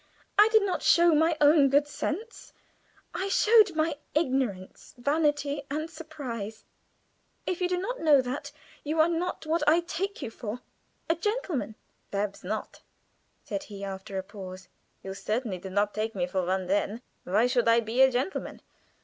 I 0.35 0.49
did 0.51 0.63
not 0.63 0.81
show 0.81 1.13
my 1.13 1.37
own 1.39 1.69
good 1.69 1.87
sense. 1.87 2.53
I 3.13 3.27
showed 3.27 3.75
my 3.75 3.97
ignorance, 4.15 4.95
vanity, 4.97 5.61
and 5.69 5.91
surprise. 5.91 6.65
If 7.45 7.61
you 7.61 7.67
do 7.69 7.77
not 7.77 7.99
know 7.99 8.19
that, 8.19 8.51
you 8.83 8.99
are 8.99 9.07
not 9.07 9.45
what 9.45 9.61
I 9.69 9.81
take 9.81 10.23
you 10.23 10.31
for 10.31 10.61
a 11.07 11.13
gentleman." 11.13 11.75
"Perhaps 12.09 12.43
not," 12.43 12.81
said 13.43 13.65
he, 13.65 13.83
after 13.83 14.17
a 14.17 14.23
pause. 14.23 14.69
"You 15.03 15.13
certainly 15.13 15.59
did 15.59 15.73
not 15.73 15.93
take 15.93 16.15
me 16.15 16.25
for 16.25 16.47
one 16.47 16.65
then. 16.65 17.03
Why 17.23 17.45
should 17.45 17.67
I 17.67 17.79
be 17.79 18.01
a 18.01 18.09
gentleman? 18.11 18.63